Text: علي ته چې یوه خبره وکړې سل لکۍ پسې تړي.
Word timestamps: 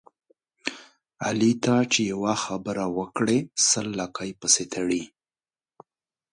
علي 1.25 1.53
ته 1.63 1.75
چې 1.91 2.01
یوه 2.11 2.33
خبره 2.45 2.85
وکړې 2.97 3.37
سل 3.69 3.87
لکۍ 3.99 4.31
پسې 4.39 4.63
تړي. 4.73 5.03